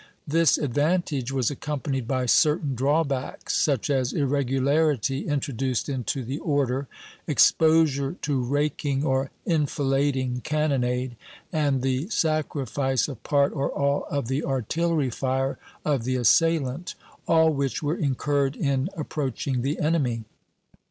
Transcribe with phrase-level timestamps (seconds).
[0.27, 6.87] This advantage was accompanied by certain drawbacks, such as irregularity introduced into the order,
[7.27, 11.17] exposure to raking or enfilading cannonade,
[11.53, 16.95] and the sacrifice of part or all of the artillery fire of the assailant,
[17.27, 20.23] all which were incurred in approaching the enemy.